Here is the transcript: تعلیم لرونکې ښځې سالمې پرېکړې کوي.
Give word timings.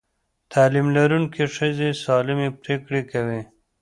تعلیم 0.53 0.87
لرونکې 0.95 1.45
ښځې 1.55 1.89
سالمې 2.03 2.47
پرېکړې 2.61 3.01
کوي. 3.11 3.41